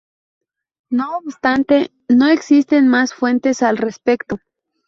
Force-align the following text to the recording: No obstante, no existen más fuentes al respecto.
No 0.89 1.15
obstante, 1.19 1.91
no 2.09 2.27
existen 2.29 2.87
más 2.87 3.13
fuentes 3.13 3.61
al 3.61 3.77
respecto. 3.77 4.39